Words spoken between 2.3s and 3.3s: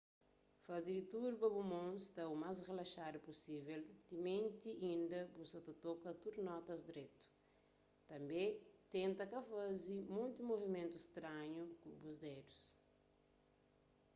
u más rilaxadu